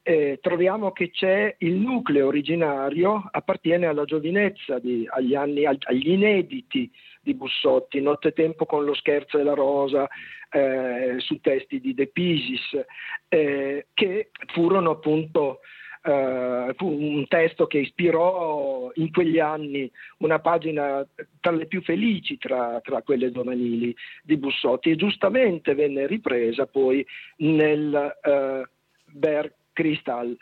[0.03, 6.91] eh, troviamo che c'è il nucleo originario, appartiene alla giovinezza, di, agli, anni, agli inediti
[7.21, 10.07] di Bussotti, Nottetempo con lo scherzo e la rosa,
[10.49, 12.83] eh, su testi di De Pisis,
[13.29, 15.59] eh, che furono appunto
[16.03, 19.87] Uh, fu un testo che ispirò in quegli anni
[20.17, 21.05] una pagina
[21.39, 27.05] tra le più felici tra, tra quelle giovanili di Bussotti e giustamente venne ripresa poi
[27.37, 28.67] nel uh,
[29.11, 30.35] Berg Crystal.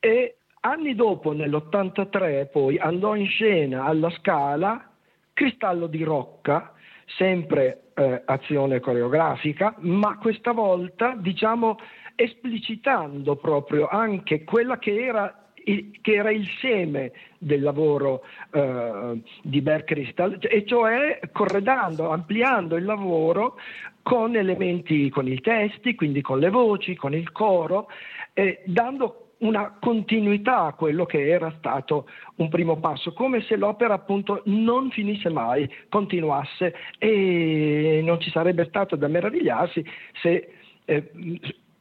[0.00, 4.90] E anni dopo, nell'83, poi andò in scena alla Scala
[5.32, 6.72] Cristallo di Rocca,
[7.06, 11.78] sempre eh, azione coreografica, ma questa volta diciamo
[12.14, 19.86] esplicitando proprio anche quella che era che era il seme del lavoro eh, di Bert
[19.86, 23.56] Crystal, e cioè corredando, ampliando il lavoro
[24.02, 27.88] con elementi, con i testi, quindi con le voci, con il coro,
[28.34, 33.94] eh, dando una continuità a quello che era stato un primo passo, come se l'opera
[33.94, 39.84] appunto non finisse mai, continuasse e non ci sarebbe stato da meravigliarsi
[40.20, 40.48] se
[40.84, 41.10] eh,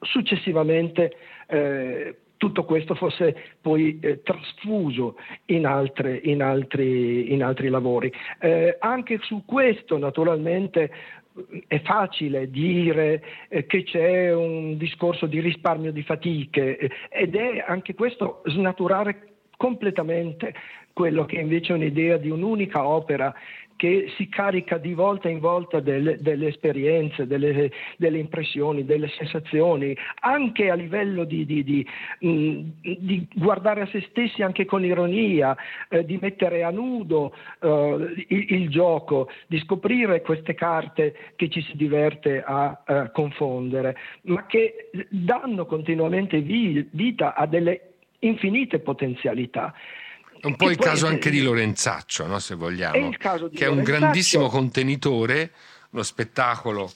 [0.04, 1.16] successivamente
[1.48, 8.12] eh, tutto questo fosse poi eh, trasfuso in, altre, in, altri, in, altri, lavori.
[8.40, 10.92] Eh, anche su questo naturalmente
[11.68, 17.64] è facile dire eh, che c'è un discorso di risparmio di fatiche eh, ed è
[17.66, 20.54] anche questo snaturare completamente
[20.94, 23.34] quello che invece è un'idea di un'unica opera
[23.76, 29.96] che si carica di volta in volta delle, delle esperienze, delle, delle, impressioni, delle sensazioni,
[30.22, 31.88] anche a livello di, di, di,
[32.26, 35.56] mm, di guardare a se stessi anche con ironia,
[35.90, 41.62] eh, di mettere a nudo eh, il, il, gioco, di scoprire queste carte che ci
[41.62, 49.74] si diverte a eh, confondere, ma che danno continuamente vita a delle infinite potenzialità.
[50.44, 53.64] È un po' il caso anche di Lorenzaccio, no, se vogliamo, che Lorenzaccio.
[53.64, 55.54] è un grandissimo contenitore,
[55.92, 56.92] uno spettacolo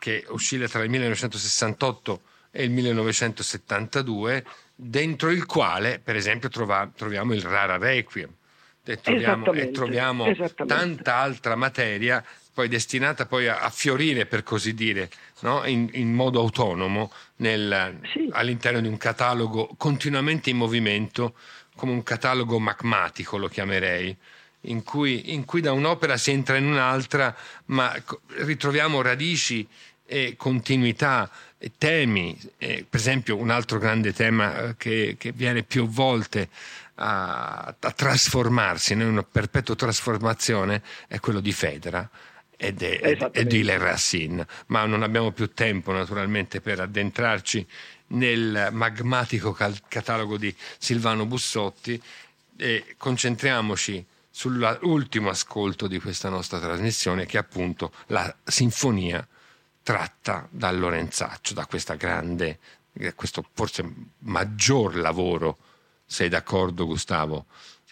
[0.00, 4.44] che oscilla tra il 1968 e il 1972,
[4.74, 8.34] dentro il quale, per esempio, trova, troviamo il Rara Requiem
[8.82, 10.26] e troviamo, e troviamo
[10.66, 15.08] tanta altra materia poi destinata poi a, a fiorire, per così dire,
[15.42, 15.64] no?
[15.66, 18.28] in, in, modo autonomo nel, sì.
[18.32, 21.34] all'interno di un catalogo continuamente in movimento
[21.76, 24.16] come un catalogo magmatico, lo chiamerei,
[24.62, 27.34] in cui, in cui da un'opera si entra in un'altra,
[27.66, 27.94] ma
[28.38, 29.66] ritroviamo radici
[30.04, 32.38] e continuità, e temi.
[32.58, 36.48] E, per esempio, un altro grande tema eh, che, che viene più volte
[36.96, 42.08] a, a trasformarsi in una perpetua trasformazione è quello di Federa
[42.56, 47.66] è di Le Racine, ma non abbiamo più tempo naturalmente per addentrarci
[48.08, 52.00] nel magmatico cal- catalogo di Silvano Bussotti
[52.56, 59.26] e concentriamoci sull'ultimo ascolto di questa nostra trasmissione che è appunto la sinfonia
[59.82, 62.58] tratta da Lorenzaccio, da grande,
[63.14, 63.84] questo forse
[64.18, 65.58] maggior lavoro,
[66.04, 67.46] sei d'accordo Gustavo?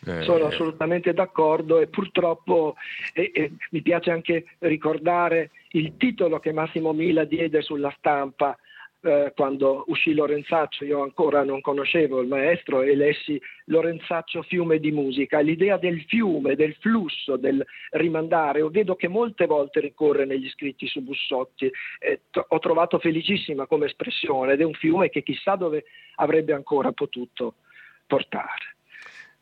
[0.07, 2.75] Eh, Sono assolutamente d'accordo e purtroppo
[3.15, 8.59] eh, eh, mi piace anche ricordare il titolo che Massimo Mila diede sulla stampa
[9.05, 14.91] eh, quando uscì Lorenzaccio, io ancora non conoscevo il maestro e lessi Lorenzaccio fiume di
[14.93, 15.41] musica.
[15.41, 20.87] L'idea del fiume, del flusso, del rimandare, io vedo che molte volte ricorre negli scritti
[20.87, 25.55] su Bussotti, eh, t- ho trovato felicissima come espressione ed è un fiume che chissà
[25.57, 25.85] dove
[26.17, 27.57] avrebbe ancora potuto
[28.07, 28.77] portare.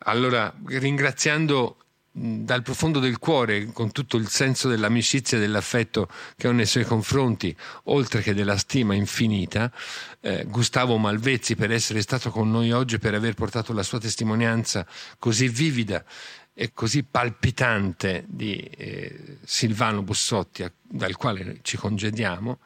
[0.04, 1.76] Allora, ringraziando
[2.14, 6.84] dal profondo del cuore, con tutto il senso dell'amicizia e dell'affetto che ho nei suoi
[6.84, 9.72] confronti, oltre che della stima infinita,
[10.20, 14.86] eh, Gustavo Malvezzi per essere stato con noi oggi, per aver portato la sua testimonianza
[15.18, 16.04] così vivida
[16.52, 22.58] e così palpitante di eh, Silvano Bussotti, dal quale ci congediamo.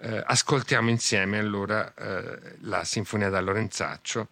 [0.00, 4.28] Eh, ascoltiamo insieme allora eh, la Sinfonia da Lorenzaccio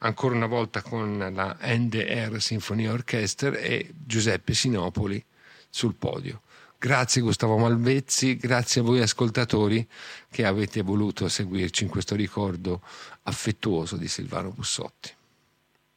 [0.00, 5.22] ancora una volta con la NDR Sinfonia Orchestra e Giuseppe Sinopoli
[5.68, 6.42] sul podio.
[6.78, 9.86] Grazie Gustavo Malvezzi, grazie a voi ascoltatori
[10.30, 12.80] che avete voluto seguirci in questo ricordo
[13.24, 15.10] affettuoso di Silvano Bussotti.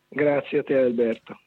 [0.10, 1.39] Grazie a te Alberto.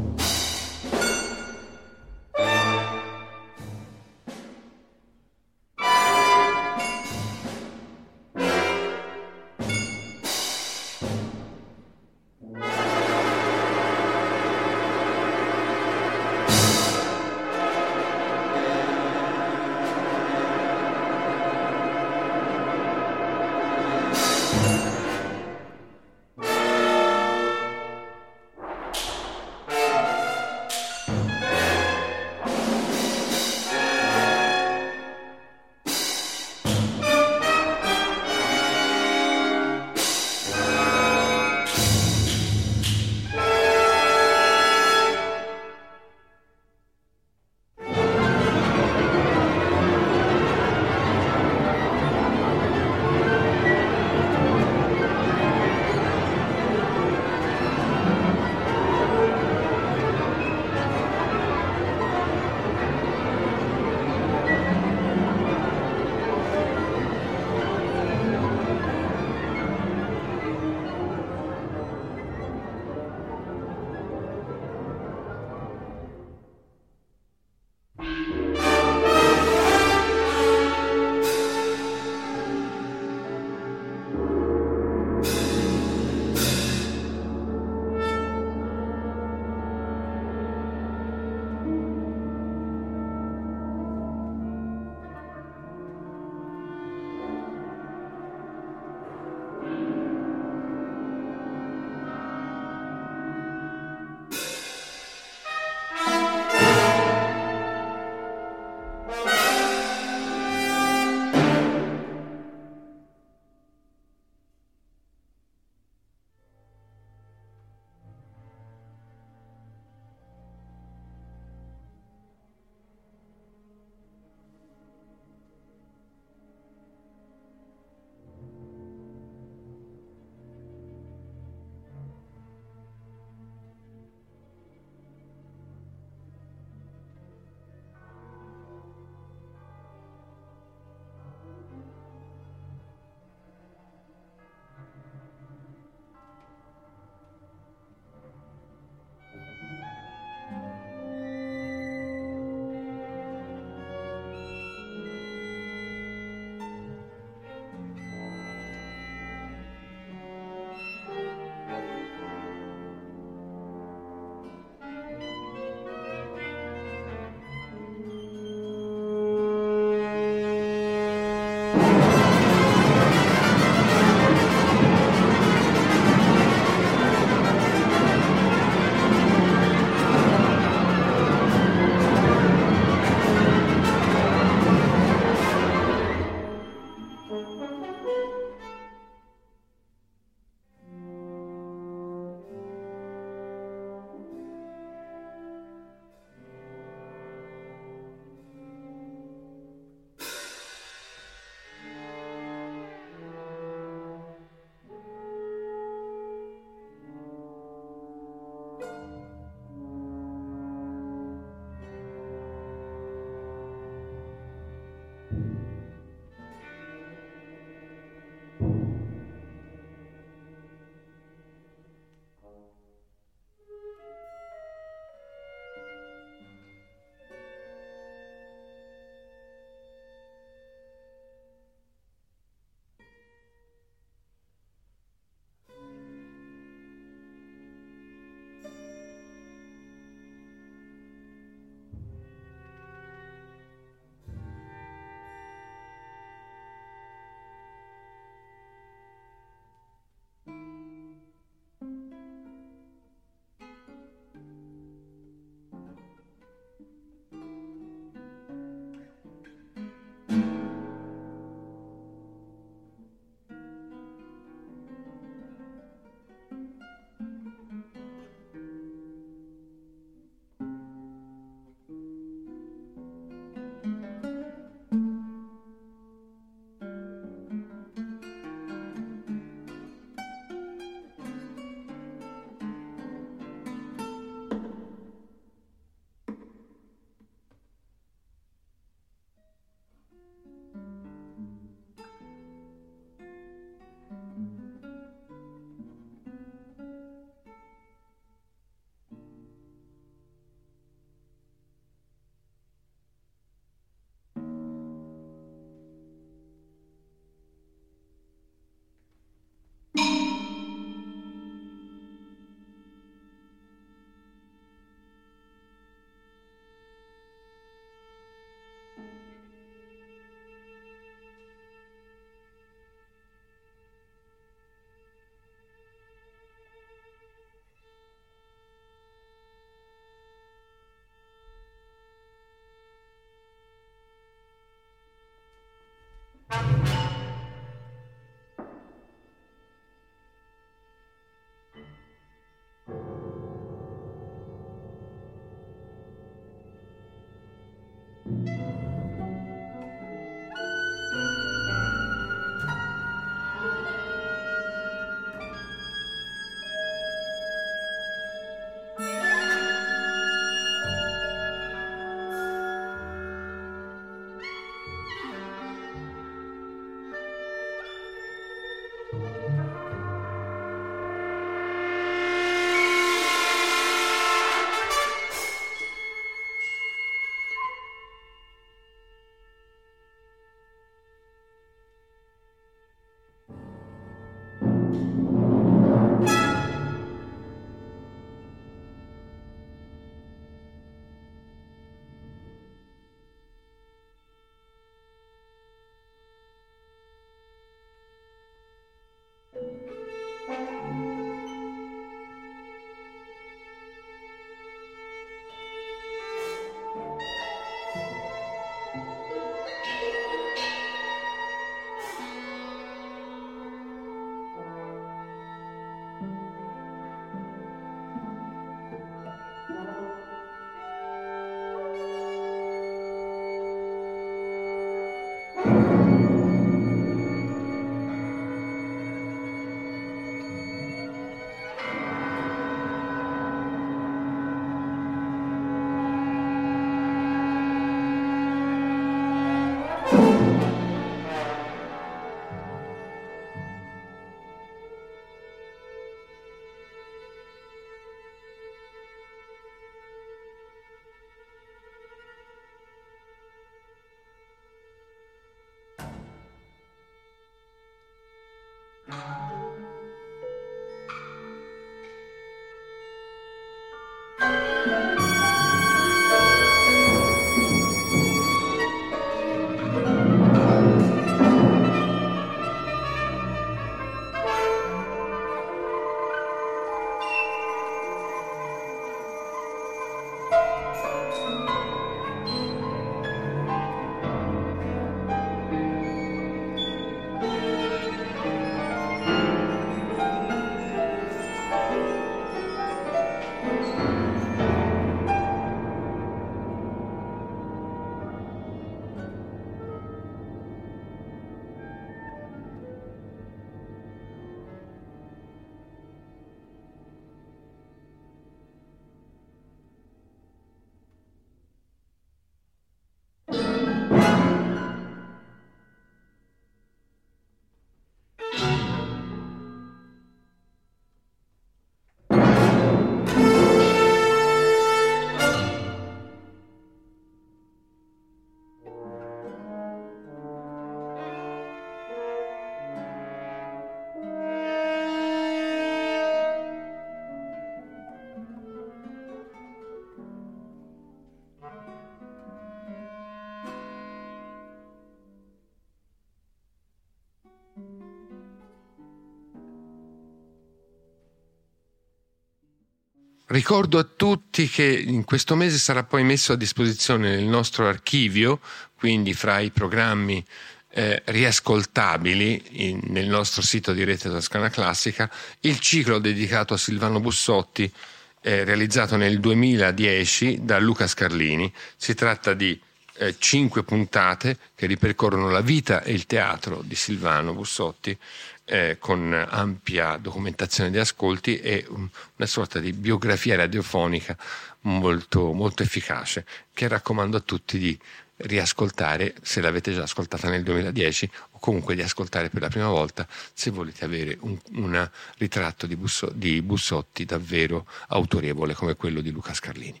[553.52, 558.60] Ricordo a tutti che in questo mese sarà poi messo a disposizione nel nostro archivio,
[558.96, 560.42] quindi fra i programmi
[560.88, 565.30] eh, riascoltabili in, nel nostro sito di Rete Toscana Classica,
[565.60, 567.92] il ciclo dedicato a Silvano Bussotti,
[568.40, 571.70] eh, realizzato nel 2010 da Luca Scarlini.
[571.94, 572.80] Si tratta di
[573.16, 578.16] eh, cinque puntate che ripercorrono la vita e il teatro di Silvano Bussotti
[578.64, 584.36] eh, con ampia documentazione di ascolti e um, una sorta di biografia radiofonica
[584.82, 587.98] molto, molto efficace che raccomando a tutti di
[588.36, 593.26] riascoltare se l'avete già ascoltata nel 2010 o comunque di ascoltare per la prima volta
[593.52, 599.54] se volete avere un, ritratto di, Busso, di Bussotti davvero autorevole come quello di Luca
[599.54, 600.00] Scarlini.